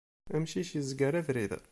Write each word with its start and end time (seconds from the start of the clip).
Amcic 0.35 0.69
yezger 0.75 1.13
abrid. 1.19 1.51